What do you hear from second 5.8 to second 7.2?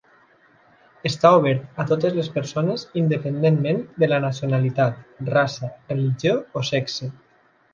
religió o sexe.